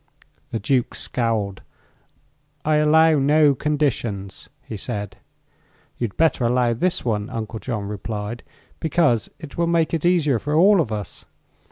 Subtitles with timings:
[0.49, 1.61] The Duke scowled.
[2.65, 5.17] "I allow no conditions," he said.
[5.99, 8.41] "You'd better allow this one," Uncle John replied,
[8.79, 11.25] "because it will make it easier for all of us.